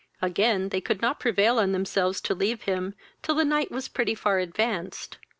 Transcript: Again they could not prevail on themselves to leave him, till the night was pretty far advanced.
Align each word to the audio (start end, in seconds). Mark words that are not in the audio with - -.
Again 0.19 0.69
they 0.69 0.81
could 0.81 0.99
not 0.99 1.19
prevail 1.19 1.59
on 1.59 1.73
themselves 1.73 2.19
to 2.21 2.33
leave 2.33 2.63
him, 2.63 2.95
till 3.21 3.35
the 3.35 3.45
night 3.45 3.69
was 3.69 3.87
pretty 3.87 4.15
far 4.15 4.39
advanced. 4.39 5.19